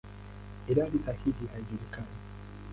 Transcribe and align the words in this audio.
Idadi 0.67 0.99
sahihi 1.05 1.47
haijulikani. 1.53 2.19